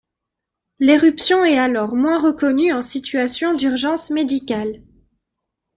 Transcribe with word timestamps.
L'éruption 0.79 1.43
est 1.45 1.59
alors 1.59 1.93
moins 1.93 2.17
reconnue 2.17 2.73
en 2.73 2.81
situation 2.81 3.53
d'urgence 3.53 4.09
médicale. 4.09 4.81